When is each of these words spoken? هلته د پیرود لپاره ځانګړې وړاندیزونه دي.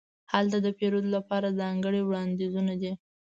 هلته 0.33 0.57
د 0.61 0.67
پیرود 0.77 1.05
لپاره 1.15 1.55
ځانګړې 1.59 2.01
وړاندیزونه 2.03 2.73
دي. 2.81 2.91